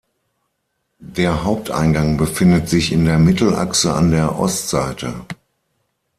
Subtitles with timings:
[0.97, 5.13] Der Haupteingang befindet sich in der Mittelachse an der Ostseite.